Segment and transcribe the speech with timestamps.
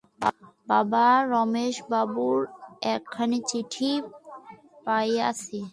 [0.67, 2.39] বাবা, রমেশবাবুর
[2.93, 3.91] একখানি চিঠি
[4.85, 5.59] পাইয়াছি।